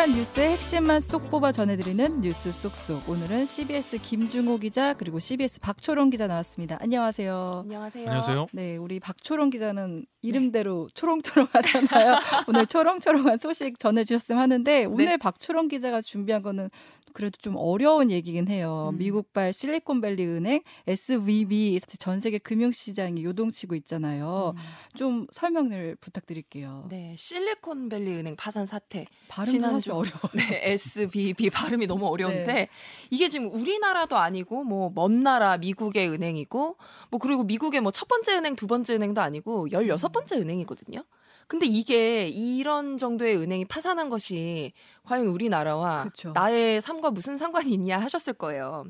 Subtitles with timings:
[0.00, 3.06] 시간 뉴스의 핵심만 쏙 뽑아 전해드리는 뉴스 쏙쏙.
[3.06, 6.78] 오늘은 CBS 김중호 기자 그리고 CBS 박초롱 기자 나왔습니다.
[6.80, 7.64] 안녕하세요.
[7.64, 8.08] 안녕하세요.
[8.08, 8.46] 안녕하세요.
[8.52, 10.94] 네, 우리 박초롱 기자는 이름대로 네.
[10.94, 12.16] 초롱초롱하잖아요.
[12.48, 15.16] 오늘 초롱초롱한 소식 전해주셨으면 하는데 오늘 네.
[15.18, 16.70] 박초롱 기자가 준비한 거는
[17.12, 18.90] 그래도 좀 어려운 얘기긴 해요.
[18.92, 18.98] 음.
[18.98, 24.54] 미국발 실리콘밸리 은행 SVB 전 세계 금융시장이 요동치고 있잖아요.
[24.56, 24.62] 음.
[24.96, 26.86] 좀 설명을 부탁드릴게요.
[26.90, 29.06] 네, 실리콘밸리 은행 파산 사태.
[29.28, 29.52] 발음
[29.90, 30.30] 도 사실 어려워.
[30.34, 32.68] 네, SVB 발음이 너무 어려운데 네.
[33.10, 36.76] 이게 지금 우리나라도 아니고 뭐 먼 나라 미국의 은행이고
[37.10, 41.04] 뭐 그리고 미국의 뭐 첫 번째 은행, 두 번째 은행도 아니고 열여섯 번째 은행이거든요.
[41.50, 46.30] 근데 이게 이런 정도의 은행이 파산한 것이 과연 우리나라와 그쵸.
[46.32, 48.84] 나의 삶과 무슨 상관이 있냐 하셨을 거예요.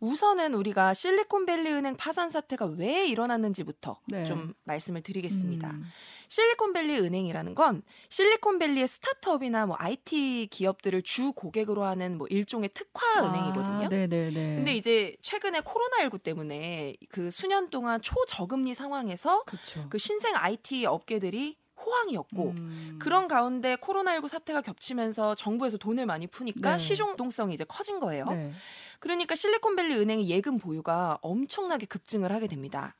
[0.00, 4.26] 우선은 우리가 실리콘밸리 은행 파산 사태가 왜 일어났는지부터 네.
[4.26, 5.70] 좀 말씀을 드리겠습니다.
[5.70, 5.84] 음.
[6.28, 13.28] 실리콘밸리 은행이라는 건 실리콘밸리의 스타트업이나 뭐 IT 기업들을 주 고객으로 하는 뭐 일종의 특화 아,
[13.30, 13.88] 은행이거든요.
[13.88, 14.56] 네네네.
[14.56, 19.86] 근데 이제 최근에 코로나19 때문에 그 수년 동안 초저금리 상황에서 그쵸.
[19.88, 22.96] 그 신생 IT 업계들이 호황이었고 음.
[23.00, 26.78] 그런 가운데 코로나19 사태가 겹치면서 정부에서 돈을 많이 푸니까 네.
[26.78, 28.24] 시종동성이 이제 커진 거예요.
[28.26, 28.52] 네.
[28.98, 32.94] 그러니까 실리콘밸리 은행의 예금 보유가 엄청나게 급증을 하게 됩니다.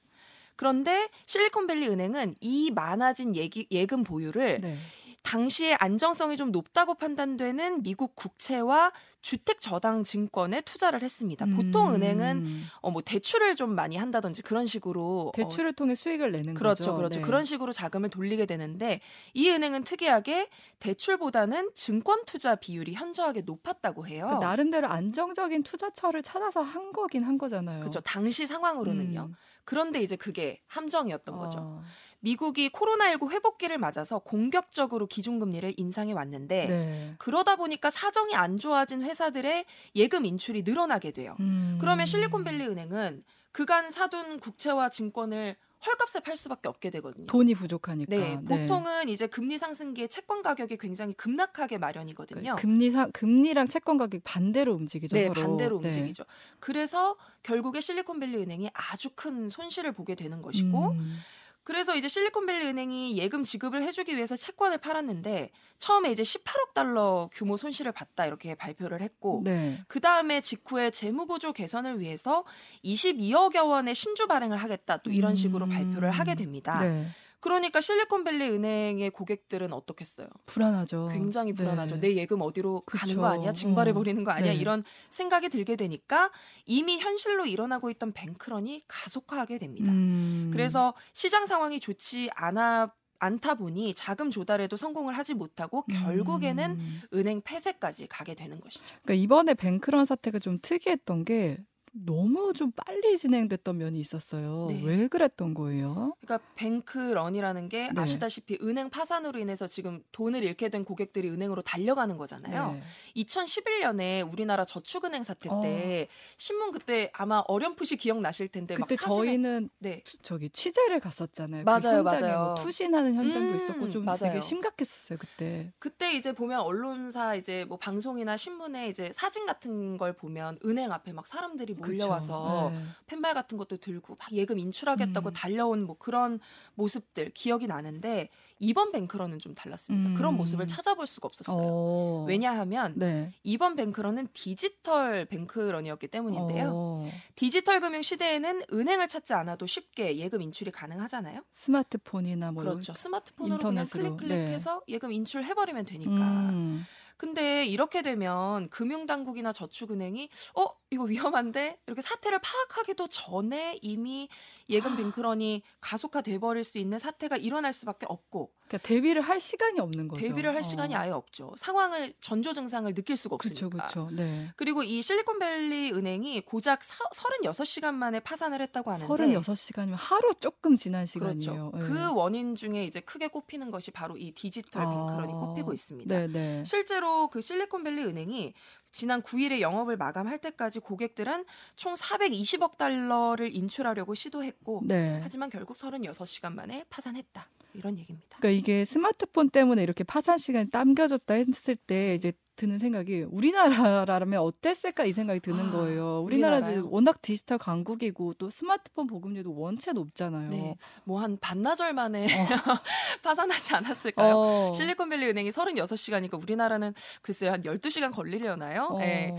[0.56, 4.76] 그런데 실리콘밸리 은행은 이 많아진 예기, 예금 보유를 네.
[5.24, 11.46] 당시에 안정성이 좀 높다고 판단되는 미국 국채와 주택 저당 증권에 투자를 했습니다.
[11.46, 11.94] 보통 음.
[11.94, 16.54] 은행은 어 뭐 대출을 좀 많이 한다든지 그런 식으로 어 대출을 어, 통해 수익을 내는
[16.54, 16.96] 그렇죠, 거죠.
[16.96, 17.18] 그렇죠.
[17.20, 17.24] 네.
[17.24, 19.00] 그런 식으로 자금을 돌리게 되는데
[19.32, 24.28] 이 은행은 특이하게 대출보다는 증권 투자 비율이 현저하게 높았다고 해요.
[24.30, 27.80] 그 나름대로 안정적인 투자처를 찾아서 한 거긴 한 거잖아요.
[27.80, 28.00] 그렇죠.
[28.00, 29.28] 당시 상황으로는요.
[29.30, 29.34] 음.
[29.64, 31.38] 그런데 이제 그게 함정이었던 어.
[31.38, 31.82] 거죠.
[32.24, 37.14] 미국이 코로나19 회복기를 맞아서 공격적으로 기준금리를 인상해 왔는데 네.
[37.18, 41.36] 그러다 보니까 사정이 안 좋아진 회사들의 예금 인출이 늘어나게 돼요.
[41.40, 41.76] 음.
[41.80, 45.54] 그러면 실리콘밸리 은행은 그간 사둔 국채와 증권을
[45.86, 47.26] 헐값에 팔 수밖에 없게 되거든요.
[47.26, 48.16] 돈이 부족하니까.
[48.16, 48.42] 네, 네.
[48.42, 52.40] 보통은 이제 금리 상승기에 채권 가격이 굉장히 급락하게 마련이거든요.
[52.40, 55.14] 그러니까 금리 상 금리랑 채권 가격 반대로 움직이죠.
[55.14, 55.42] 네, 서로.
[55.42, 55.88] 반대로 네.
[55.88, 56.24] 움직이죠.
[56.58, 61.18] 그래서 결국에 실리콘밸리 은행이 아주 큰 손실을 보게 되는 것이고 음.
[61.64, 67.56] 그래서 이제 실리콘밸리 은행이 예금 지급을 해주기 위해서 채권을 팔았는데 처음에 이제 18억 달러 규모
[67.56, 69.80] 손실을 봤다 이렇게 발표를 했고 네.
[69.88, 72.44] 그 다음에 직후에 재무구조 개선을 위해서
[72.84, 75.70] 22억여 원의 신주 발행을 하겠다 또 이런 식으로 음.
[75.70, 76.80] 발표를 하게 됩니다.
[76.80, 77.08] 네.
[77.44, 80.28] 그러니까 실리콘밸리 은행의 고객들은 어떻겠어요?
[80.46, 81.10] 불안하죠.
[81.12, 81.96] 굉장히 불안하죠.
[81.96, 82.08] 네.
[82.08, 83.00] 내 예금 어디로 그쵸.
[83.00, 83.52] 가는 거 아니야?
[83.52, 84.54] 증발해 버리는 거 아니야?
[84.54, 84.58] 네.
[84.58, 86.30] 이런 생각이 들게 되니까
[86.64, 89.92] 이미 현실로 일어나고 있던 뱅크런이 가속화하게 됩니다.
[89.92, 90.48] 음.
[90.54, 97.00] 그래서 시장 상황이 좋지 않아 않다 보니 자금 조달에도 성공을 하지 못하고 결국에는 음.
[97.12, 98.86] 은행 폐쇄까지 가게 되는 것이죠.
[99.02, 101.58] 그러니까 이번에 뱅크런 사태가 좀 특이했던 게
[101.96, 104.66] 너무 좀 빨리 진행됐던 면이 있었어요.
[104.68, 104.82] 네.
[104.84, 106.16] 왜 그랬던 거예요?
[106.20, 108.00] 그러니까 뱅크런이라는 게 네.
[108.00, 112.72] 아시다시피 은행 파산으로 인해서 지금 돈을 잃게 된 고객들이 은행으로 달려가는 거잖아요.
[112.72, 112.82] 네.
[113.22, 116.14] 2011년에 우리나라 저축은행 사태 때 어.
[116.36, 120.02] 신문 그때 아마 어렴풋이 기억나실 텐데 그때 저희는 네.
[120.22, 121.64] 저기 취재를 갔었잖아요.
[121.64, 122.44] 그 맞아요, 그 맞아요.
[122.44, 124.18] 뭐 투신하는 현장도 음, 있었고 좀 맞아요.
[124.18, 125.72] 되게 심각했었어요 그때.
[125.78, 131.12] 그때 이제 보면 언론사 이제 뭐 방송이나 신문에 이제 사진 같은 걸 보면 은행 앞에
[131.12, 132.82] 막 사람들이 몰려와서 네.
[133.06, 135.32] 펜발 같은 것도 들고 막 예금 인출하겠다고 음.
[135.32, 136.40] 달려온 뭐 그런
[136.74, 138.28] 모습들 기억이 나는데
[138.58, 140.10] 이번 뱅크런은 좀 달랐습니다.
[140.10, 140.14] 음.
[140.14, 141.56] 그런 모습을 찾아볼 수가 없었어요.
[141.56, 142.22] 오.
[142.22, 142.24] 어.
[142.28, 143.30] 왜냐하면 네.
[143.42, 146.68] 이번 뱅크런은 디지털 뱅크런이었기 때문인데요.
[146.70, 146.72] 오.
[147.02, 147.10] 어.
[147.34, 151.42] 디지털 금융 시대에는 은행을 찾지 않아도 쉽게 예금 인출이 가능하잖아요.
[151.52, 152.94] 스마트폰이나 뭐 그렇죠.
[152.94, 154.02] 스마트폰으로 인터넷으로.
[154.02, 154.94] 그냥 클릭 클릭해서 네.
[154.94, 156.12] 예금 인출해버리면 되니까.
[156.12, 156.86] 음.
[157.16, 164.28] 근데 이렇게 되면 금융당국이나 저축은행이 어 이거 위험한데 이렇게 사태를 파악하기도 전에 이미
[164.68, 170.08] 예금 뱅크런이 가속화돼 버릴 수 있는 사태가 일어날 수밖에 없고 그러니까 대비를 할 시간이 없는
[170.08, 170.22] 거죠.
[170.22, 170.62] 대비를 할 어.
[170.62, 171.52] 시간이 아예 없죠.
[171.58, 173.68] 상황을 전조 증상을 느낄 수가 없으니까.
[173.68, 174.16] 그렇죠, 그렇죠.
[174.16, 174.50] 네.
[174.56, 181.04] 그리고 이 실리콘밸리 은행이 고작 사, 36시간 만에 파산을 했다고 하는데 36시간이면 하루 조금 지난
[181.04, 181.70] 시간이에요.
[181.70, 181.78] 그렇죠.
[181.78, 181.86] 네.
[181.86, 185.36] 그 원인 중에 이제 크게 꼽히는 것이 바로 이 디지털 뱅크런이 아.
[185.36, 186.14] 꼽히고 있습니다.
[186.14, 186.62] 네, 네.
[186.64, 188.54] 실제로 그 실리콘밸리 은행이
[188.94, 195.18] 지난 9일에 영업을 마감할 때까지 고객들은 총 420억 달러를 인출하려고 시도했고 네.
[195.22, 197.48] 하지만 결국 36시간 만에 파산했다.
[197.74, 198.38] 이런 얘기입니다.
[198.38, 205.04] 그러니까 이게 스마트폰 때문에 이렇게 파산 시간이 당겨졌다 했을 때 이제 드는 생각이 우리나라라면 어땠을까
[205.04, 206.20] 이 생각이 드는 아, 거예요.
[206.20, 206.88] 우리나라요?
[206.90, 210.50] 워낙 디지털 강국이고 또 스마트폰 보급률도 원체 높잖아요.
[210.50, 210.76] 네.
[211.04, 212.28] 뭐 한 반나절 만에 어.
[213.22, 214.34] 파산하지 않았을까요?
[214.36, 214.72] 어.
[214.74, 216.92] 실리콘밸리 은행이 36시간이니까 우리나라는
[217.22, 218.88] 글쎄요 한 12시간 걸리려나요?
[218.90, 218.98] 어.
[218.98, 219.34] 네.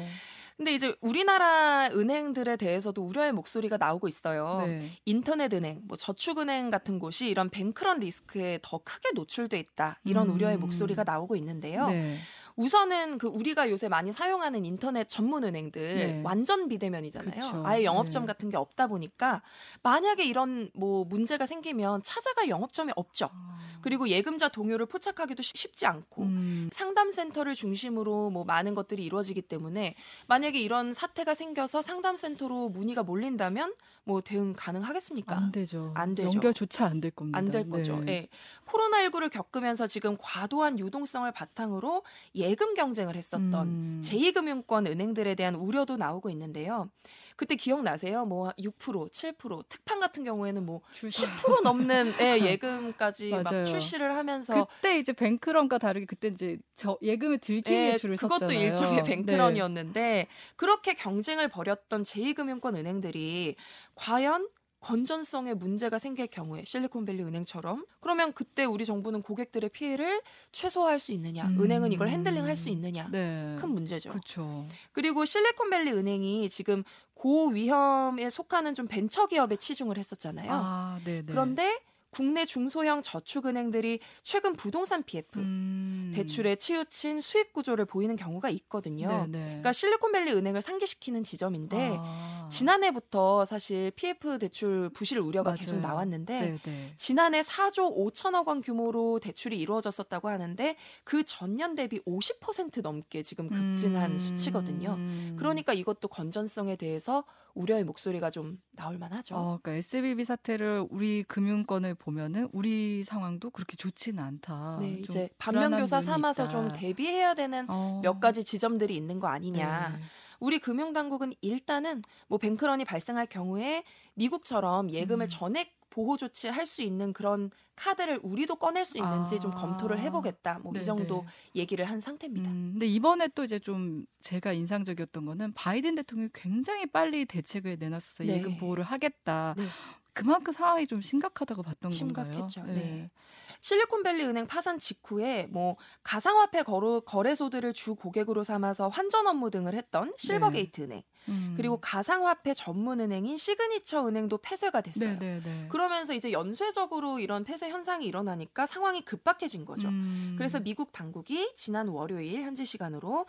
[0.57, 4.63] 근데 이제 우리나라 은행들에 대해서도 우려의 목소리가 나오고 있어요.
[4.65, 4.89] 네.
[5.03, 9.99] 인터넷 은행, 뭐 저축은행 같은 곳이 이런 뱅크런 리스크에 더 크게 노출돼 있다.
[10.05, 10.35] 이런 음.
[10.35, 11.89] 우려의 목소리가 나오고 있는데요.
[11.89, 12.15] 네.
[12.57, 16.21] 우선은 그 우리가 요새 많이 사용하는 인터넷 전문 은행들 네.
[16.23, 17.41] 완전 비대면이잖아요.
[17.51, 17.63] 그쵸.
[17.65, 18.27] 아예 영업점 네.
[18.27, 19.41] 같은 게 없다 보니까
[19.83, 23.29] 만약에 이런 뭐 문제가 생기면 찾아갈 영업점이 없죠.
[23.33, 23.57] 아.
[23.81, 26.69] 그리고 예금자 동요를 포착하기도 쉽- 쉽지 않고 음.
[26.71, 29.95] 상담 센터를 중심으로 뭐 많은 것들이 이루어지기 때문에
[30.27, 33.73] 만약에 이런 사태가 생겨서 상담 센터로 문의가 몰린다면
[34.07, 35.35] 뭐 대응 가능하겠습니까?
[35.35, 35.91] 안 되죠.
[35.95, 36.29] 안 되죠.
[36.29, 37.39] 연결조차 안 될 겁니다.
[37.39, 37.97] 안 될 거죠.
[38.01, 38.11] 네.
[38.13, 38.27] 예.
[38.67, 42.03] 코로나19를 겪으면서 지금 과도한 유동성을 바탕으로
[42.35, 44.01] 예금 경쟁을 했었던 음.
[44.03, 46.89] 제2금융권 은행들에 대한 우려도 나오고 있는데요.
[47.35, 48.25] 그때 기억나세요?
[48.25, 53.65] 뭐 6%, 7%, 특판 같은 경우에는 뭐줄10% 넘는 예, 예금까지 막.
[53.65, 58.47] 출시를 하면서 그때 이제 뱅크런과 다르게 그때 이제 저 예금을 들기 위해 예, 줄을 그것도
[58.47, 58.67] 섰잖아요.
[58.67, 59.03] 일종의 네.
[59.03, 63.55] 뱅크런이었는데 그렇게 경쟁을 벌였던 제2금융권 은행들이
[63.95, 64.47] 과연
[64.85, 70.21] 건전성에 문제가 생길 경우에 실리콘밸리 은행처럼 그러면 그때 우리 정부는 고객들의 피해를
[70.51, 71.59] 최소화할 수 있느냐, 음.
[71.59, 73.55] 은행은 이걸 핸들링할 수 있느냐 네.
[73.57, 74.09] 큰 문제죠.
[74.09, 74.63] 그렇죠.
[74.91, 76.83] 그리고 실리콘밸리 은행이 지금
[77.15, 80.51] 고위험에 속하는 좀 벤처 기업에 치중을 했었잖아요.
[80.53, 81.25] 아, 네, 네.
[81.25, 81.79] 그런데
[82.15, 86.13] 국내 중소형 저축은행들이 최근 부동산 PF 음.
[86.15, 89.27] 대출에 치우친 수익 구조를 보이는 경우가 있거든요.
[89.29, 89.45] 네, 네.
[89.47, 92.47] 그러니까 실리콘밸리 은행을 상기시키는 지점인데 아.
[92.49, 95.57] 지난해부터 사실 PF 대출 부실 우려가 맞아요.
[95.57, 96.93] 계속 나왔는데 네, 네.
[96.95, 104.11] 지난해 4조 5천억 원 규모로 대출이 이루어졌었다고 하는데 그 전년 대비 50% 넘게 지금 급증한
[104.11, 104.17] 음.
[104.17, 104.97] 수치거든요.
[105.35, 107.25] 그러니까 이것도 건전성에 대해서
[107.55, 109.35] 우려의 목소리가 좀 나올 만하죠.
[109.35, 114.77] 어, 그러니까 SBB 사태를 우리 금융권을 보면은 우리 상황도 그렇게 좋지는 않다.
[114.79, 116.51] 네, 좀 이제 반면교사 삼아서 있다.
[116.51, 117.99] 좀 대비해야 되는 어.
[118.03, 119.89] 몇 가지 지점들이 있는 거 아니냐.
[119.89, 120.03] 네.
[120.39, 125.29] 우리 금융당국은 일단은 뭐 뱅크런이 발생할 경우에 미국처럼 예금을 음.
[125.29, 129.55] 전액 보호 조치할 수 있는 그런 카드를 우리도 꺼낼 수 있는지 좀 아.
[129.55, 130.59] 검토를 해보겠다.
[130.59, 131.21] 뭐이 네, 정도
[131.53, 131.61] 네.
[131.61, 132.49] 얘기를 한 상태입니다.
[132.49, 138.27] 음, 근데 이번에 또 이제 좀 제가 인상적이었던 거는 바이든 대통령이 굉장히 빨리 대책을 내놨어요.
[138.27, 138.37] 네.
[138.37, 139.55] 예금 보호를 하겠다.
[139.57, 139.65] 네.
[140.15, 142.61] 그만큼 상황이 좀 심각하다고 봤던 심각했죠.
[142.61, 142.73] 건가요?
[142.73, 143.11] 네.
[143.59, 150.13] 실리콘밸리 은행 파산 직후에 뭐 가상화폐 거래, 거래소들을 주 고객으로 삼아서 환전 업무 등을 했던
[150.17, 151.53] 실버게이트 은행 음.
[151.57, 155.19] 그리고 가상화폐 전문 은행인 시그니처 은행도 폐쇄가 됐어요.
[155.19, 155.67] 네, 네, 네.
[155.69, 159.89] 그러면서 이제 연쇄적으로 이런 폐쇄 현상이 일어나니까 상황이 급박해진 거죠.
[159.89, 160.35] 음.
[160.37, 163.25] 그래서 미국 당국이 지난 월요일 현지 시간으로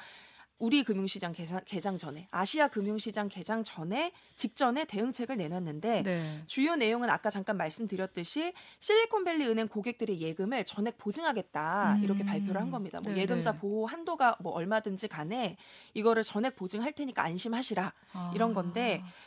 [0.58, 6.42] 우리 금융시장 개장, 개장 전에 아시아 금융시장 개장 전에 직전에 대응책을 내놨는데 네.
[6.46, 12.26] 주요 내용은 아까 잠깐 말씀드렸듯이 실리콘밸리 은행 고객들의 예금을 전액 보증하겠다 이렇게 음.
[12.26, 12.98] 발표를 한 겁니다.
[13.02, 13.22] 뭐 네네.
[13.22, 15.56] 예금자 보호 한도가 뭐 얼마든지 간에
[15.92, 17.92] 이거를 전액 보증할 테니까 안심하시라
[18.34, 19.25] 이런 건데 아.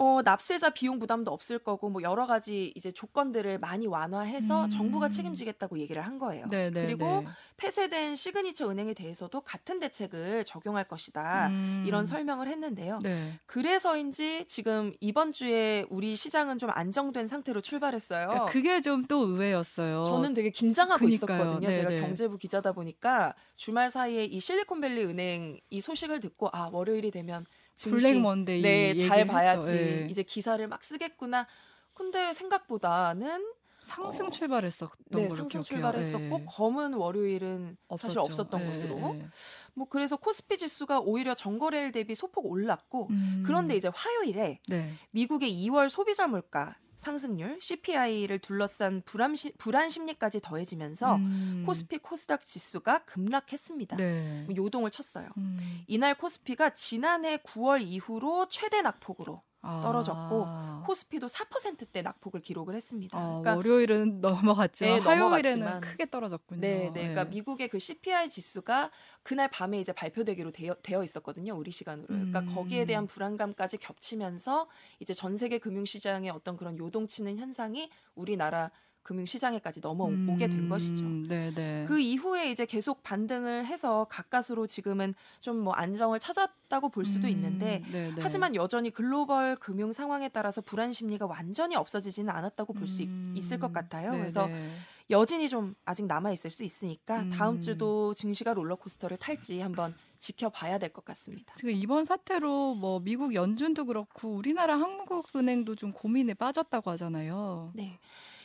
[0.00, 4.70] 어, 납세자 비용 부담도 없을 거고 뭐 여러 가지 이제 조건들을 많이 완화해서 음.
[4.70, 6.46] 정부가 책임지겠다고 얘기를 한 거예요.
[6.48, 7.26] 네, 네, 그리고 네.
[7.56, 11.48] 폐쇄된 시그니처 은행에 대해서도 같은 대책을 적용할 것이다.
[11.48, 11.82] 음.
[11.84, 13.00] 이런 설명을 했는데요.
[13.02, 13.40] 네.
[13.46, 18.28] 그래서인지 지금 이번 주에 우리 시장은 좀 안정된 상태로 출발했어요.
[18.28, 20.04] 그러니까 그게 좀 또 의외였어요.
[20.04, 21.38] 저는 되게 긴장하고 그니까요.
[21.44, 21.72] 있었거든요.
[21.72, 22.00] 제가 네네.
[22.02, 27.46] 경제부 기자다 보니까 주말 사이에 이 실리콘밸리 은행 이 소식을 듣고 아 월요일이 되면
[27.78, 29.72] 증시 Black Monday 네, 잘 봐야지.
[29.72, 30.06] 예.
[30.10, 31.46] 이제 기사를 막 쓰겠구나.
[31.94, 35.62] 근데 생각보다는 상승 어, 출발했었던 네, 상승 기억해요.
[35.62, 36.44] 출발했었고 예.
[36.46, 38.20] 검은 월요일은 사실 없었죠.
[38.20, 39.16] 없었던 예, 것으로.
[39.16, 39.26] 예.
[39.74, 43.44] 뭐 그래서 코스피 지수가 오히려 전거래일 대비 소폭 올랐고 음.
[43.46, 44.92] 그런데 이제 화요일에 네.
[45.12, 51.62] 미국의 2월 소비자 물가 상승률 CPI를 둘러싼 불안, 시, 불안 심리까지 더해지면서 음.
[51.64, 53.96] 코스피 코스닥 지수가 급락했습니다.
[53.96, 54.46] 네.
[54.54, 55.28] 요동을 쳤어요.
[55.38, 55.82] 음.
[55.86, 59.47] 이날 코스피가 지난해 9월 이후로 최대 낙폭으로 아.
[59.62, 60.46] 떨어졌고
[60.86, 63.18] 코스피도 4%대 낙폭을 기록을 했습니다.
[63.18, 65.80] 아, 그러니까 월요일은 넘어갔지만 네, 화요일에는 넘어갔지만.
[65.80, 66.60] 크게 떨어졌군요.
[66.60, 67.00] 네, 네.
[67.00, 68.90] 그러니까 미국의 그 CPI 지수가
[69.22, 71.54] 그날 밤에 이제 발표되기로 되어, 되어 있었거든요.
[71.54, 72.06] 우리 시간으로.
[72.06, 72.54] 그러니까 음.
[72.54, 74.68] 거기에 대한 불안감까지 겹치면서
[75.00, 78.70] 이제 전 세계 금융 시장의 어떤 그런 요동치는 현상이 우리나라
[79.08, 81.02] 금융 시장에까지 넘어오게 된 것이죠.
[81.02, 81.86] 음, 네, 네.
[81.88, 87.32] 그 이후에 이제 계속 반등을 해서 가까스로 지금은 좀 뭐 안정을 찾았다고 볼 수도 음,
[87.32, 88.22] 있는데 네, 네.
[88.22, 93.72] 하지만 여전히 글로벌 금융 상황에 따라서 불안 심리가 완전히 없어지지는 않았다고 볼수 음, 있을 것
[93.72, 94.12] 같아요.
[94.12, 94.68] 네, 그래서 네.
[95.10, 97.30] 여진이 좀 아직 남아 있을 수 있으니까 음.
[97.30, 101.54] 다음 주도 증시가 롤러코스터를 탈지 한번 지켜봐야 될 것 같습니다.
[101.56, 107.72] 지금 이번 사태로 뭐 미국 연준도 그렇고 우리나라 한국은행도 좀 고민에 빠졌다고 하잖아요.
[107.74, 107.98] 네.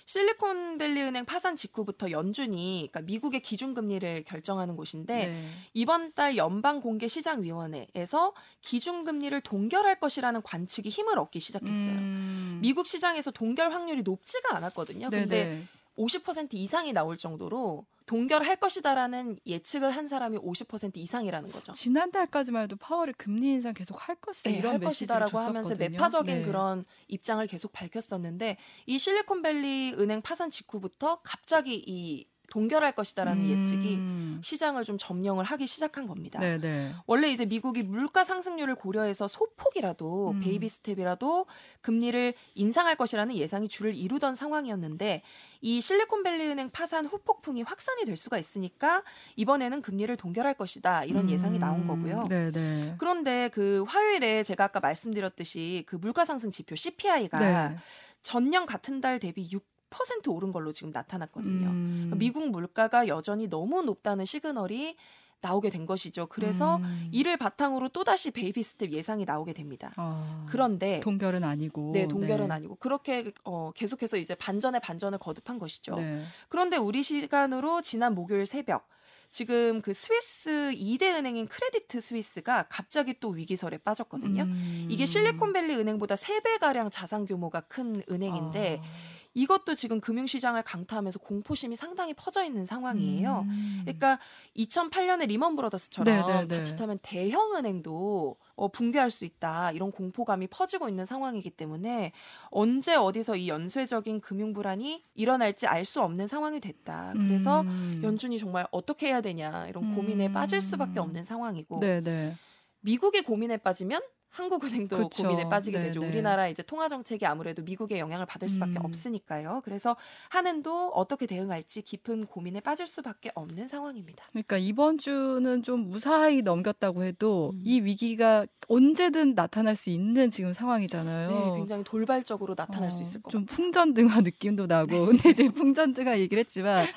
[0.05, 5.49] 실리콘밸리 은행 파산 직후부터 연준이 그러니까 미국의 기준금리를 결정하는 곳인데 네.
[5.73, 11.93] 이번 달 연방 공개 시장 위원회에서 기준금리를 동결할 것이라는 관측이 힘을 얻기 시작했어요.
[11.93, 12.59] 음.
[12.61, 15.09] 미국 시장에서 동결 확률이 높지가 않았거든요.
[15.09, 15.21] 네네.
[15.23, 15.63] 근데
[15.97, 21.71] 50% 이상이 나올 정도로 동결할 것이다라는 예측을 한 사람이 50% 이상이라는 거죠.
[21.73, 26.43] 지난달까지만 해도 파월이 금리 인상 계속 할 것이다 네, 이런 할 것이다라고 하면서 매파적인 네.
[26.43, 33.49] 그런 입장을 계속 밝혔었는데 이 실리콘밸리 은행 파산 직후부터 갑자기 이 동결할 것이다라는 음.
[33.49, 36.39] 예측이 시장을 좀 점령을 하기 시작한 겁니다.
[36.39, 36.59] 네네.
[36.59, 36.93] 네.
[37.07, 40.39] 원래 이제 미국이 물가 상승률을 고려해서 소폭이라도 음.
[40.39, 41.47] baby step이라도
[41.81, 45.23] 금리를 인상할 것이라는 예상이 줄을 이루던 상황이었는데
[45.61, 49.01] 이 실리콘밸리 은행 파산 후폭풍이 확산이 될 수가 있으니까
[49.35, 51.87] 이번에는 금리를 동결할 것이다 이런 예상이 나온 음.
[51.87, 52.27] 거고요.
[52.27, 52.51] 네네.
[52.51, 52.95] 네.
[52.99, 57.75] 그런데 그 화요일에 제가 아까 말씀드렸듯이 그 물가 상승 지표 CPI가 네.
[58.21, 61.67] 전년 같은 달 대비 6 10% 오른 걸로 지금 나타났거든요.
[61.67, 61.91] 음.
[61.95, 64.95] 그러니까 미국 물가가 여전히 너무 높다는 시그널이
[65.43, 66.27] 나오게 된 것이죠.
[66.27, 67.09] 그래서 음.
[67.11, 69.91] 이를 바탕으로 또다시 baby step 예상이 나오게 됩니다.
[69.97, 72.53] 아, 그런데 동결은 아니고 네, 동결은 네.
[72.53, 75.95] 아니고 그렇게 어, 계속해서 이제 반전의 반전을 거듭한 것이죠.
[75.97, 76.23] 네.
[76.47, 78.87] 그런데 우리 시간으로 지난 목요일 새벽
[79.31, 84.43] 지금 그 스위스 2대 은행인 크레디트 스위스가 갑자기 또 위기설에 빠졌거든요.
[84.43, 84.87] 음.
[84.89, 89.22] 이게 실리콘밸리 은행보다 3배 가량 자산 규모가 큰 은행인데 아.
[89.33, 93.45] 이것도 지금 금융시장을 강타하면서 공포심이 상당히 퍼져 있는 상황이에요.
[93.47, 93.81] 음.
[93.81, 94.19] 그러니까
[94.57, 96.33] 2008년에 리먼 브러더스처럼 네네네.
[96.33, 96.63] 네, 네.
[96.63, 102.11] 자칫하면 대형 은행도 어, 붕괴할 수 있다 이런 공포감이 퍼지고 있는 상황이기 때문에
[102.49, 107.11] 언제 어디서 이 연쇄적인 금융 불안이 일어날지 알 수 없는 상황이 됐다.
[107.13, 107.99] 그래서 음.
[108.03, 110.31] 연준이 정말 어떻게 해야 되냐 이런 고민에 음.
[110.31, 112.37] 빠질 수밖에 없는 상황이고 네네.
[112.79, 114.01] 미국의 고민에 빠지면
[114.33, 115.23] 한국은행도 그쵸.
[115.23, 115.89] 고민에 빠지게 네네.
[115.89, 116.01] 되죠.
[116.01, 118.85] 우리나라 이제 통화 정책이 아무래도 미국의 영향을 받을 수밖에 음.
[118.85, 119.61] 없으니까요.
[119.63, 119.95] 그래서
[120.29, 124.25] 한은도 어떻게 대응할지 깊은 고민에 빠질 수밖에 없는 상황입니다.
[124.31, 127.61] 그러니까 이번 주는 좀 무사히 넘겼다고 해도 음.
[127.63, 131.29] 이 위기가 언제든 나타날 수 있는 지금 상황이잖아요.
[131.29, 133.39] 네, 굉장히 돌발적으로 나타날 어, 수 있을 것 같아요.
[133.39, 134.91] 좀 풍전등화 느낌도 나고.
[134.91, 135.05] 네.
[135.05, 136.87] 근데 이제 풍전등화 얘기를 했지만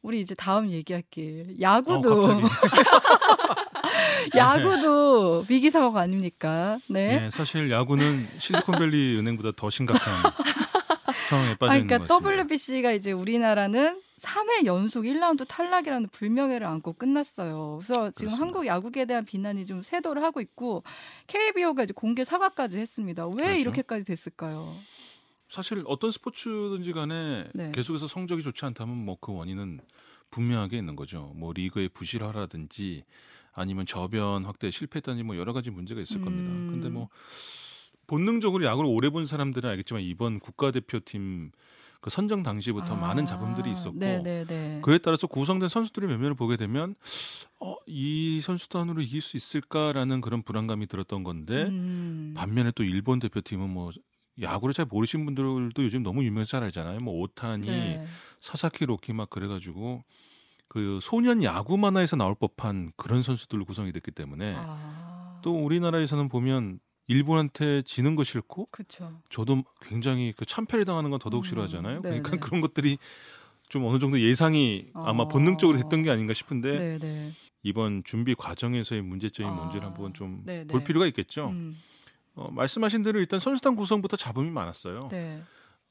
[0.00, 1.56] 우리 이제 다음 얘기할게.
[1.60, 2.40] 야구도 어,
[4.36, 6.78] 야구도 위기 상황 아닙니까?
[6.88, 7.16] 네.
[7.18, 7.30] 네.
[7.30, 10.02] 사실 야구는 실리콘밸리 은행보다 더 심각한
[11.28, 17.80] 상황에 빠져 있는 그러니까 WBC가 이제 우리나라는 3회 연속 1라운드 탈락이라는 불명예를 안고 끝났어요.
[17.82, 18.36] 그래서 지금 그렇습니다.
[18.40, 20.82] 한국 야구에 대한 비난이 좀 쇄도를 하고 있고
[21.26, 23.26] KBO가 이제 공개 사과까지 했습니다.
[23.26, 23.58] 왜 그렇죠.
[23.60, 24.74] 이렇게까지 됐을까요?
[25.50, 27.70] 사실 어떤 스포츠든지 간에 네.
[27.72, 29.80] 계속해서 성적이 좋지 않다면 뭐 그 원인은
[30.30, 31.32] 분명하게 있는 거죠.
[31.36, 33.04] 뭐 리그의 부실화라든지
[33.54, 36.24] 아니면 저변 확대에 실패했다든지 뭐 여러 가지 문제가 있을 음.
[36.24, 36.52] 겁니다.
[36.70, 37.08] 근데 뭐
[38.06, 41.52] 본능적으로 야구를 오래 본 사람들은 알겠지만 이번 국가대표팀
[42.00, 44.22] 그 선정 당시부터 아, 많은 잡음들이 있었고 네네네.
[44.22, 44.80] 네, 네.
[44.82, 46.96] 그에 따라서 구성된 선수들의 면면을 보게 되면
[47.60, 52.34] 어, 이 선수단으로 이길 수 있을까라는 그런 불안감이 들었던 건데 음.
[52.36, 53.90] 반면에 또 일본 대표팀은 뭐
[54.42, 57.00] 야구를 잘 모르신 분들도 요즘 너무 유명해서 잘 알잖아요.
[57.00, 58.06] 뭐 오타니, 네.
[58.40, 60.04] 사사키 로키 막 그래가지고
[60.68, 65.40] 그 소년 야구 만화에서 나올 법한 그런 선수들로 구성이 됐기 때문에 아.
[65.42, 69.20] 또 우리나라에서는 보면 일본한테 지는 거 싫고 그쵸.
[69.28, 72.00] 저도 굉장히 그 참패를 당하는 건 더더욱 음, 싫어하잖아요.
[72.02, 72.22] 네네.
[72.22, 72.98] 그러니까 그런 것들이
[73.68, 75.04] 좀 어느 정도 예상이 아.
[75.08, 77.32] 아마 본능적으로 했던 게 아닌가 싶은데 네네.
[77.62, 79.52] 이번 준비 과정에서의 문제점이 아.
[79.52, 81.48] 뭔지를 한번 좀 볼 필요가 있겠죠.
[81.48, 81.76] 음.
[82.36, 85.06] 어, 말씀하신 대로 일단 선수단 구성부터 잡음이 많았어요.
[85.10, 85.42] 네.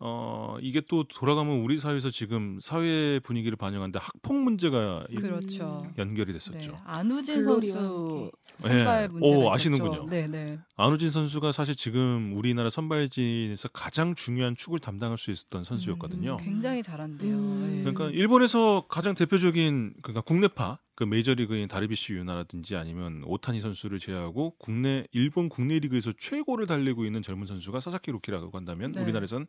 [0.05, 5.87] 어 이게 또 돌아가면 우리 사회에서 지금 사회 분위기를 반영하는데 학폭 문제가 그렇죠.
[5.97, 6.71] 연결이 됐었죠.
[6.71, 6.77] 네.
[6.83, 9.07] 안우진 선수 선발 네.
[9.07, 10.07] 문제가 오, 아시는군요.
[10.09, 10.59] 네, 네.
[10.75, 16.33] 안우진 선수가 사실 지금 우리나라 선발진에서 가장 중요한 축을 담당할 수 있었던 선수였거든요.
[16.33, 17.35] 음, 굉장히 잘한대요.
[17.37, 17.83] 음.
[17.85, 17.89] 네.
[17.89, 25.05] 그러니까 일본에서 가장 대표적인 그러니까 국내파 그 메이저리그인 다르비시 유나라든지 아니면 오타니 선수를 제외하고 국내
[25.11, 29.01] 일본 국내 리그에서 최고를 달리고 있는 젊은 선수가 사사키 로키라고 한다면 네.
[29.01, 29.47] 우리나라에선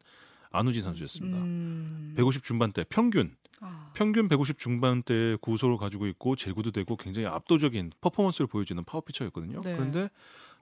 [0.55, 1.39] 안우진 선수였습니다.
[1.39, 2.15] 음.
[2.17, 3.91] 150 중반대 평균 아.
[3.95, 9.61] 평균 150 중반대 구속을 가지고 있고 제구도 되고 굉장히 압도적인 퍼포먼스를 보여주는 파워피처였거든요.
[9.63, 9.77] 네.
[9.77, 10.11] 그런데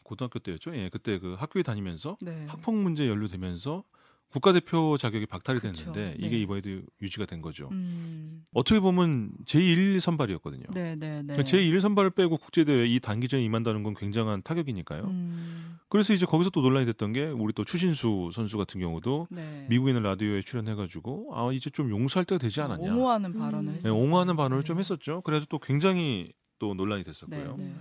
[0.02, 0.74] 고등학교 때였죠.
[0.76, 2.46] 예, 그때 그 학교에 다니면서 네.
[2.46, 3.84] 학폭 문제 연루되면서
[4.32, 5.92] 국가대표 자격이 박탈이 그쵸.
[5.92, 6.40] 됐는데 이게 네.
[6.40, 6.70] 이번에도
[7.02, 7.68] 유지가 된 거죠.
[7.72, 8.44] 음.
[8.54, 10.64] 어떻게 보면 제1 선발이었거든요.
[10.72, 11.34] 네, 네, 네.
[11.34, 15.04] 그러니까 제1 선발을 빼고 국제대회 이 단기전에 임한다는 건 굉장한 타격이니까요.
[15.04, 15.78] 음.
[15.90, 19.66] 그래서 이제 거기서 또 논란이 됐던 게 우리 또 추신수 선수 같은 경우도 네.
[19.68, 22.90] 미국에 있는 라디오에 출연해가지고 아 이제 좀 용서할 때가 되지 않았냐.
[22.90, 23.78] 옹호하는 발언을 음.
[23.78, 25.20] 네, 옹호하는 발언을 좀 했었죠.
[25.26, 27.56] 그래서 또 굉장히 또 논란이 됐었고요.
[27.58, 27.74] 네, 네.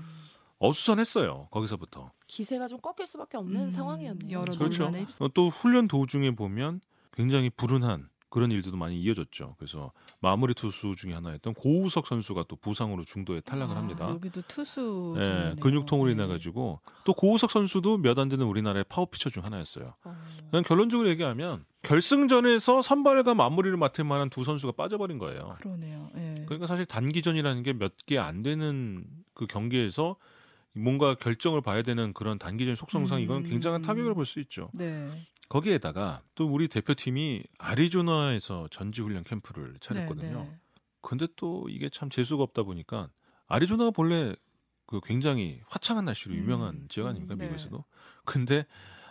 [0.62, 1.48] 어수선했어요.
[1.52, 2.12] 거기서부터.
[2.28, 4.40] 기세가 좀 꺾일 수밖에 없는 음, 상황이었네요.
[4.40, 4.90] 여러 그렇죠.
[5.20, 6.82] 어, 또 훈련 도중에 보면
[7.14, 9.56] 굉장히 불운한 그런 일들도 많이 이어졌죠.
[9.58, 9.92] 그래서
[10.22, 14.08] 마무리 투수 중에 하나였던 고우석 선수가 또 부상으로 중도에 탈락을 아, 합니다.
[14.10, 19.30] 여기도 투수 네, 근육통으로 인해 가지고 또 고우석 선수도 몇 안 되는 우리나라의 파워 피처
[19.30, 19.96] 중 하나였어요.
[20.06, 20.16] 어.
[20.50, 25.56] 그냥 결론적으로 얘기하면 결승전에서 선발과 마무리를 맡을 만한 두 선수가 빠져버린 거예요.
[25.60, 26.10] 그러네요.
[26.14, 26.44] 네.
[26.46, 30.16] 그러니까 사실 단기전이라는 게 몇 개 안 되는 그 경기에서
[30.74, 33.24] 뭔가 결정을 봐야 되는 그런 단기적인 속성상 음.
[33.24, 34.70] 이건 굉장한 타격을 볼 수 있죠.
[34.74, 35.10] 네.
[35.50, 40.38] 거기에다가 또 우리 대표팀이 아리조나에서 전지훈련 캠프를 차렸거든요.
[40.44, 40.58] 네, 네.
[41.02, 43.10] 근데 또 이게 참 재수가 없다 보니까
[43.48, 44.34] 아리조나가 본래
[44.86, 46.88] 그 굉장히 화창한 날씨로 유명한 음.
[46.90, 47.46] 지역 아닙니까 음, 네.
[47.46, 47.84] 미국에서도.
[48.24, 48.66] 근데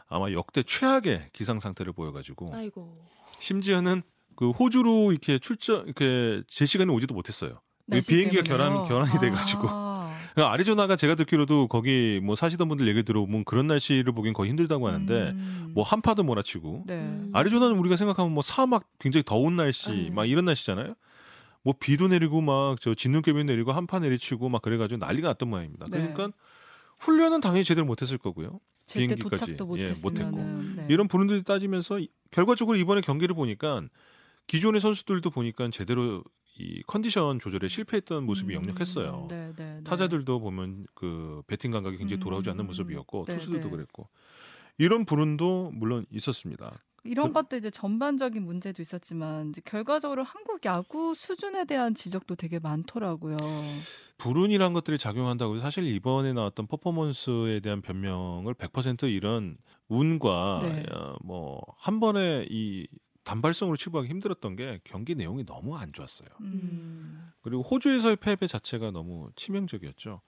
[0.08, 3.06] 아마 역대 최악의 기상 상태를 보여가지고 아이고.
[3.38, 4.02] 심지어는
[4.34, 7.60] 그 호주로 이렇게 출전 이렇게 제 시간에 오지도 못했어요.
[8.06, 9.20] 비행기가 결함 결함이 아.
[9.20, 9.68] 돼가지고
[10.36, 15.30] 아리조나가 제가 듣기로도 거기 뭐 사시던 분들 얘기 들어보면 그런 날씨를 보긴 거의 힘들다고 하는데
[15.30, 15.70] 음.
[15.74, 17.28] 뭐 한파도 몰아치고 네.
[17.32, 20.14] 아리조나는 우리가 생각하면 뭐 사막 굉장히 더운 날씨 음.
[20.14, 20.94] 막 이런 날씨잖아요.
[21.62, 25.86] 뭐 비도 내리고 막 저 진눈깨비 내리고 한파 내리치고 막 그래가지고 난리가 났던 모양입니다.
[25.90, 25.98] 네.
[25.98, 26.30] 그러니까
[26.98, 28.60] 훈련은 당연히 제대로 못했을 거고요.
[28.92, 30.36] 비행기까지 예, 못했고
[30.76, 30.86] 네.
[30.88, 33.82] 이런 부분들이 따지면서 결과적으로 이번에 경기를 보니까
[34.46, 36.24] 기존의 선수들도 보니까 제대로
[36.60, 39.26] 이 컨디션 조절에 실패했던 모습이 음, 역력했어요.
[39.30, 39.84] 네, 네, 네.
[39.84, 43.70] 타자들도 보면 그 배팅 감각이 굉장히 돌아오지 않는 음, 모습이었고 네, 투수들도 네.
[43.70, 44.08] 그랬고
[44.76, 46.82] 이런 불운도 물론 있었습니다.
[47.04, 52.58] 이런 그, 것도 이제 전반적인 문제도 있었지만 이제 결과적으로 한국 야구 수준에 대한 지적도 되게
[52.58, 53.38] 많더라고요.
[54.18, 59.56] 불운이란 것들이 작용한다고 해서 사실 이번에 나왔던 퍼포먼스에 대한 변명을 100% 이런
[59.88, 60.84] 운과 네.
[60.92, 62.86] 어, 뭐한 번에 이
[63.24, 66.28] 단발성으로 치부하기 힘들었던 게 경기 내용이 너무 안 좋았어요.
[66.40, 67.30] 음.
[67.42, 70.20] 그리고 호주에서의 패배 자체가 너무 치명적이었죠.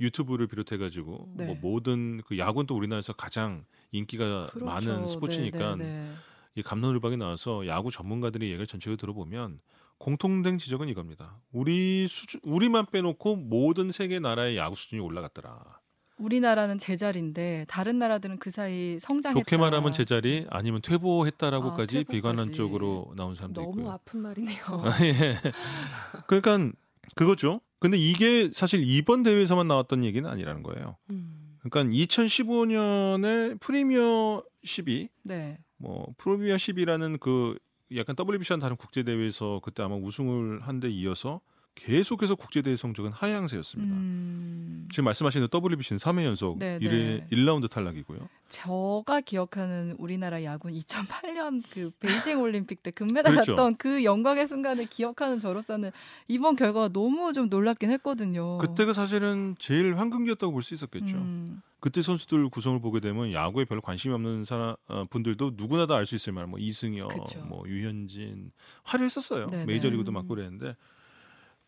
[0.00, 1.46] 유튜브를 비롯해가지고 네.
[1.46, 4.64] 뭐 모든 그 야구는 또 우리나라에서 가장 인기가 그렇죠.
[4.64, 6.14] 많은 스포츠니까 네, 네, 네.
[6.54, 9.60] 이 감론을박이 나와서 야구 전문가들이 얘기를 전체적으로 들어보면
[9.98, 11.40] 공통된 지적은 이겁니다.
[11.50, 15.77] 우리 수준 우리만 빼놓고 모든 세계 나라의 야구 수준이 올라갔더라.
[16.18, 19.38] 우리나라는 제자리인데 다른 나라들은 그 사이 성장했다.
[19.40, 23.84] 좋게 말하면 제자리 아니면 퇴보했다라고까지 아, 비관한 쪽으로 나온 사람도 너무 있고요.
[23.84, 24.58] 너무 아픈 말이네요.
[24.84, 25.36] 아, 예.
[26.26, 26.72] 그러니까
[27.14, 27.60] 그거죠.
[27.78, 30.96] 근데 이게 사실 이번 대회에서만 나왔던 얘기는 아니라는 거예요.
[31.10, 31.56] 음.
[31.60, 35.58] 그러니까 2015년에 프리미어 12, 네.
[35.76, 37.56] 뭐 프리미어 10이라는 그
[37.96, 41.40] 약간 WBC와는 다른 국제 대회에서 그때 아마 우승을 한 데 이어서
[41.78, 43.94] 계속해서 국제대회 성적은 하향세였습니다.
[43.94, 44.88] 음...
[44.90, 46.78] 지금 말씀하시는 WBC는 3회 연속 네네.
[46.86, 48.18] 1회 1라운드 탈락이고요.
[48.48, 53.54] 저가 기억하는 우리나라 야구 2008년 그 베이징 올림픽 때 금메달 그렇죠.
[53.54, 55.90] 땄던 그 영광의 순간을 기억하는 저로서는
[56.28, 58.58] 이번 결과가 너무 좀 놀랍긴 했거든요.
[58.58, 61.16] 그때가 사실은 제일 황금기였다고 볼 수 있었겠죠.
[61.16, 61.62] 음...
[61.80, 66.06] 그때 선수들 구성을 보게 되면 야구에 별로 관심이 없는 사람 어, 분들도 누구나 다 알
[66.06, 67.38] 수 있을 만한 뭐 이승엽, 그쵸.
[67.46, 68.50] 뭐 유현진
[68.82, 69.46] 화려했었어요.
[69.66, 70.74] 메이저리그도 맡고 그랬는데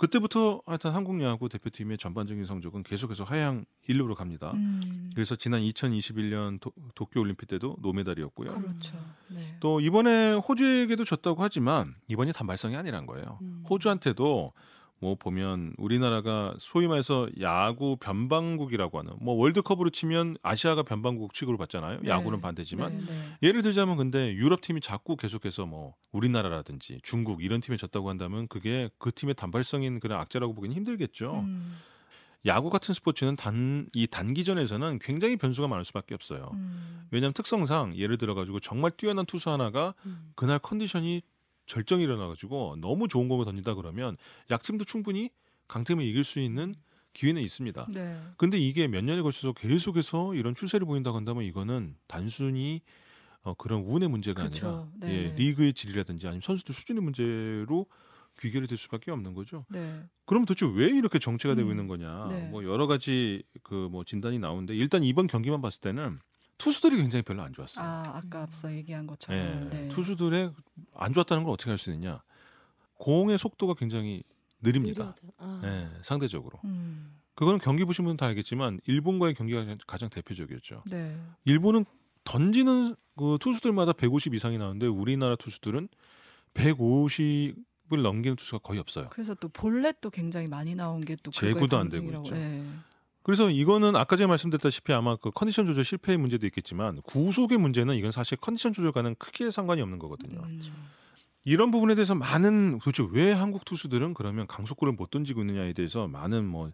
[0.01, 4.51] 그때부터 하여튼 한국 야구 대표팀의 전반적인 성적은 계속해서 하향 일로로 갑니다.
[4.55, 5.11] 음.
[5.15, 6.73] 그래서 지난 2021년 도,
[7.05, 8.49] 쿄 올림픽 때도 노메달이었고요.
[8.49, 8.97] 그렇죠.
[9.29, 9.59] 네.
[9.61, 13.41] 또 이번에 호주에게도 졌다고 하지만 이번이 단발성이 아니란 거예요.
[13.43, 13.63] 음.
[13.69, 14.55] 호주한테도
[15.01, 22.01] 뭐 보면 우리나라가 소위 말해서 야구 변방국이라고 하는 뭐 월드컵으로 치면 아시아가 변방국 취급을 받잖아요.
[22.03, 22.09] 네.
[22.11, 23.37] 야구는 반대지만 네, 네.
[23.43, 28.91] 예를 들자면 근데 유럽 팀이 자꾸 계속해서 뭐 우리나라라든지 중국 이런 팀에 졌다고 한다면 그게
[28.99, 31.45] 그 팀의 단발성인 그런 악재라고 보기는 힘들겠죠.
[31.47, 31.77] 음.
[32.47, 36.51] 야구 같은 스포츠는 단 이 단기전에서는 굉장히 변수가 많을 수밖에 없어요.
[36.55, 37.07] 음.
[37.11, 40.33] 왜냐하면 특성상 예를 들어 가지고 정말 뛰어난 투수 하나가 음.
[40.37, 41.23] 그날 컨디션이
[41.71, 44.17] 절정이 일어나가지고 너무 좋은 공을 던진다 그러면
[44.51, 45.31] 약팀도 충분히
[45.69, 46.75] 강팀을 이길 수 있는
[47.13, 47.87] 기회는 있습니다.
[47.95, 48.21] 네.
[48.37, 52.83] 근데 이게 몇 년에 걸쳐서 계속해서 이런 추세를 보인다고 한다면 이거는 단순히
[53.43, 54.91] 어, 그런 운의 문제가 그렇죠.
[55.01, 57.87] 아니라 예, 리그의 질이라든지 아니면 선수들 수준의 문제로
[58.41, 59.65] 귀결이 될 수밖에 없는 거죠.
[59.69, 60.03] 네.
[60.27, 61.73] 그럼 도대체 왜 이렇게 정체가 되고 음.
[61.73, 62.25] 있는 거냐?
[62.29, 62.49] 네.
[62.49, 66.19] 뭐 여러 가지 그 뭐 진단이 나오는데 일단 이번 경기만 봤을 때는
[66.61, 67.85] 투수들이 굉장히 별로 안 좋았어요.
[67.85, 69.71] 아, 아까 앞서 얘기한 것처럼.
[69.71, 69.81] 네.
[69.83, 69.89] 네.
[69.89, 70.53] 투수들의
[70.95, 72.23] 안 좋았다는 걸 어떻게 할 수 있느냐?
[72.99, 74.23] 공의 속도가 굉장히
[74.63, 75.15] 느립니다.
[75.39, 75.61] 아.
[75.63, 76.59] 네, 상대적으로.
[76.65, 77.17] 음.
[77.35, 80.83] 그거는 경기 보신 분은 다 알겠지만 일본과의 경기가 가장 대표적이었죠.
[80.91, 81.17] 네.
[81.47, 81.87] 일본은
[82.25, 85.89] 던지는 그 투수들마다 150 이상이 나오는데 우리나라 투수들은
[86.53, 89.09] 150을 넘기는 투수가 거의 없어요.
[89.11, 92.35] 그래서 또 볼넷도 굉장히 많이 나온 게 또 제구도 안 되고 있죠.
[92.35, 92.65] 네.
[93.23, 98.13] 그래서 이거는 아까 전에 말씀드렸다시피 아마 그 컨디션 조절 실패의 문제도 있겠지만 구속의 문제는 이건
[98.13, 100.41] 사실 컨디션 조절과는 크게 상관이 없는 거거든요.
[100.43, 100.61] 음.
[101.45, 106.47] 이런 부분에 대해서 많은 도대체 왜 한국 투수들은 그러면 강속구를 못 던지고 있느냐에 대해서 많은
[106.47, 106.71] 뭐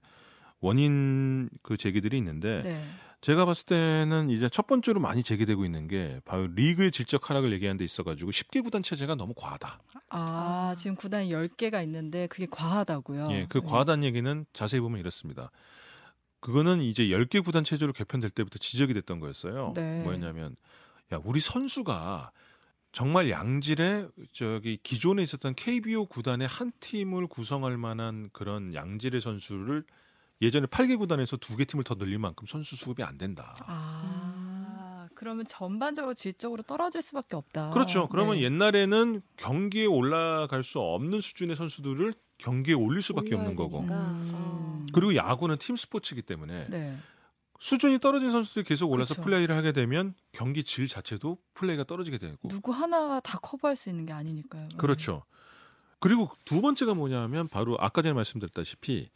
[0.61, 2.85] 원인 그 제기들이 있는데 네.
[3.21, 7.77] 제가 봤을 때는 이제 첫 번째로 많이 제기되고 있는 게 바로 리그의 질적 하락을 얘기하는
[7.77, 9.81] 데 있어가지고 10개 구단 체제가 너무 과하다.
[10.11, 13.29] 아, 지금 구단이 10개가 있는데 그게 과하다고요?
[13.31, 13.67] 예, 그 네.
[13.67, 15.51] 과하다는 얘기는 자세히 보면 이렇습니다.
[16.47, 19.73] 그거는 이제 10개 구단 체제로 개편될 때부터 지적이 됐던 거였어요.
[19.75, 20.05] 네.
[20.05, 20.55] 뭐였냐면
[21.13, 22.31] 야, 우리 선수가
[22.93, 29.83] 정말 양질의 저기 기존에 있었던 KBO 구단의 한 팀을 구성할 만한 그런 양질의 선수를
[30.41, 33.57] 예전에 8개 구단에서 두 개 팀을 더 늘릴 만큼 선수 수급이 안 된다.
[33.67, 34.46] 아,
[35.17, 37.71] 그러면 전반적으로 질적으로 떨어질 수밖에 없다.
[37.71, 38.07] 그렇죠.
[38.09, 38.43] 그러면 네.
[38.43, 43.81] 옛날에는 경기에 올라갈 수 없는 수준의 선수들을 경기에 올릴 수밖에 없는 거고.
[43.81, 44.87] 음.
[44.93, 46.97] 그리고 야구는 팀 스포츠이기 때문에 네.
[47.59, 49.29] 수준이 떨어진 선수들이 계속 올라서 그렇죠.
[49.29, 54.05] 플레이를 하게 되면 경기 질 자체도 플레이가 떨어지게 되고 누구 하나가 다 커버할 수 있는
[54.05, 54.69] 게 아니니까요.
[54.77, 55.25] 그렇죠.
[55.99, 59.09] 그리고 두 번째가 뭐냐면 바로 아까 전에 말씀드렸다시피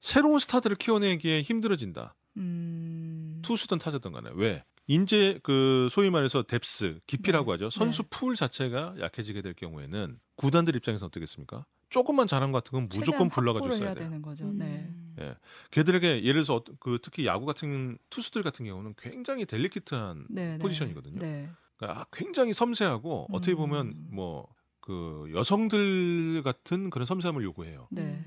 [0.00, 2.14] 새로운 스타들을 키워내기에 힘들어진다.
[2.38, 3.40] 음...
[3.42, 4.64] 투수든 타자든 간에 왜?
[4.86, 7.52] 인제 그 소위 말해서 depth 깊이라고 네.
[7.52, 7.70] 하죠.
[7.70, 8.08] 선수 네.
[8.10, 11.64] 풀 자체가 약해지게 될 경우에는 구단들 입장에서 어떻겠습니까?
[11.88, 14.52] 조금만 잘한 것 같은 건 무조건 불러가줬어야 되는 거죠.
[14.52, 14.88] 네.
[14.90, 15.16] 음.
[15.20, 15.36] 예.
[15.70, 20.58] 걔들에게 예를 들어서 그 특히 야구 같은 투수들 같은 경우는 굉장히 델리키트한 네, 네.
[20.58, 21.20] 포지션이거든요.
[21.20, 21.48] 네.
[21.76, 23.34] 그러니까 아, 굉장히 섬세하고 음.
[23.34, 24.48] 어떻게 보면 뭐
[24.84, 27.88] 그 여성들 같은 그런 섬세함을 요구해요.
[27.90, 28.22] 네.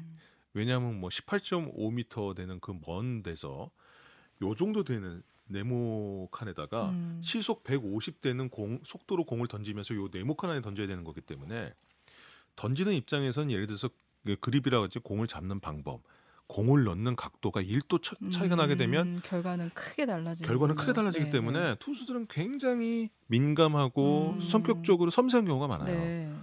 [0.55, 3.69] 왜냐하면 뭐 18.5m 되는 그 먼 데서
[4.41, 7.21] 요 정도 되는 네모칸에다가 음.
[7.23, 11.73] 시속 150 되는 공 속도로 공을 던지면서 요 네모칸 안에 던져야 되는 거기 때문에
[12.55, 13.89] 던지는 입장에서는 예를 들어서
[14.25, 16.01] 그 그립이라고 하지 공을 잡는 방법,
[16.47, 21.25] 공을 넣는 각도가 1도 차, 이가 음, 나게 되면 결과는 크게 달라지고 결과는 크게 달라지기
[21.25, 21.75] 네, 때문에 네.
[21.75, 24.41] 투수들은 굉장히 민감하고 음.
[24.41, 25.97] 성격적으로 섬세한 경우가 많아요.
[25.97, 26.33] 네.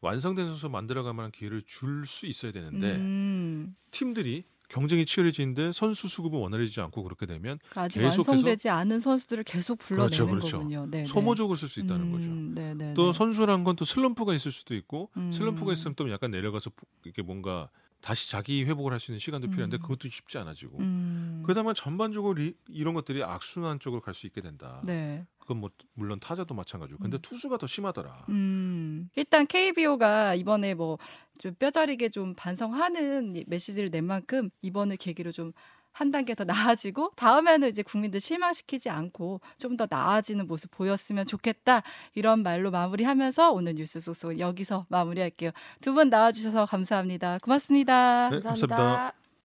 [0.00, 3.76] 완성된 선수 만들어갈 만한 기회를 줄 수 있어야 되는데 음.
[3.92, 9.78] 팀들이 경쟁이 치열해지는데 선수 수급은 원활해지지 않고 그렇게 되면 그러니까 아직 완성되지 않은 선수들을 계속
[9.78, 10.56] 불러내는 그렇죠, 그렇죠.
[10.58, 10.86] 거군요.
[10.90, 11.06] 네, 네.
[11.06, 12.62] 소모적으로 쓸 수 있다는 음, 거죠.
[12.62, 13.18] 네, 네, 또 네.
[13.18, 15.32] 선수란 건 또 슬럼프가 있을 수도 있고 음.
[15.32, 16.70] 슬럼프가 있으면 또 약간 내려가서
[17.04, 17.70] 이렇게 뭔가
[18.02, 19.82] 다시 자기 회복을 할 수 있는 시간도 필요한데 음.
[19.82, 21.42] 그것도 쉽지 않아지고 음.
[21.46, 24.82] 그다음에 전반적으로 리, 이런 것들이 악순환 쪽으로 갈 수 있게 된다.
[24.84, 25.24] 네.
[25.38, 26.98] 그건 뭐 물론 타자도 마찬가지고.
[27.00, 27.22] 근데 음.
[27.22, 28.26] 투수가 더 심하더라.
[28.28, 29.08] 음.
[29.16, 30.98] 일단 KBO가 이번에 뭐
[31.38, 35.52] 좀 뼈저리게 좀 반성하는 메시지를 낸 만큼 이번을 계기로 좀
[35.92, 41.82] 한 단계 더 나아지고 다음에는 이제 국민들 실망시키지 않고 좀 더 나아지는 모습 보였으면 좋겠다
[42.14, 45.50] 이런 말로 마무리하면서 오늘 뉴스 속속 여기서 마무리할게요.
[45.80, 47.38] 두 분 나와주셔서 감사합니다.
[47.42, 48.28] 고맙습니다.
[48.30, 48.76] 네, 감사합니다.
[48.76, 49.21] 감사합니다.